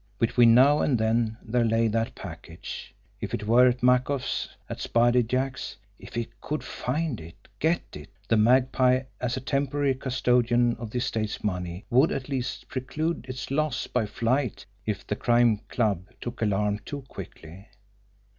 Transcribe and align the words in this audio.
Between 0.17 0.55
now 0.55 0.79
and 0.79 0.97
then 0.97 1.37
there 1.43 1.63
lay 1.63 1.87
that 1.87 2.15
package! 2.15 2.95
If 3.19 3.35
it 3.35 3.45
were 3.45 3.67
at 3.67 3.83
Makoff's, 3.83 4.49
at 4.67 4.81
Spider 4.81 5.21
Jack's, 5.21 5.77
if 5.99 6.15
he 6.15 6.27
could 6.41 6.63
find 6.63 7.21
it, 7.21 7.47
get 7.59 7.83
it 7.93 8.09
the 8.27 8.35
Magpie 8.35 9.01
as 9.19 9.37
a 9.37 9.41
temporary 9.41 9.93
custodian 9.93 10.75
of 10.77 10.89
the 10.89 10.97
estate's 10.97 11.43
money 11.43 11.85
would 11.91 12.11
at 12.11 12.29
least 12.29 12.67
preclude 12.67 13.27
its 13.29 13.51
loss 13.51 13.85
by 13.85 14.07
flight 14.07 14.65
if 14.87 15.05
the 15.05 15.15
Crime 15.15 15.57
Club 15.69 16.07
took 16.19 16.41
alarm 16.41 16.79
too 16.79 17.01
quickly. 17.07 17.67